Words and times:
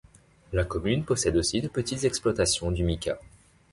La 0.51 0.63
commune 0.63 1.05
possède 1.05 1.35
aussi 1.35 1.61
de 1.61 1.67
petites 1.67 2.05
exploitations 2.05 2.71
du 2.71 2.83
mica. 2.83 3.19